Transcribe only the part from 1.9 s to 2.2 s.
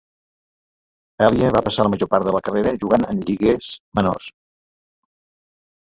major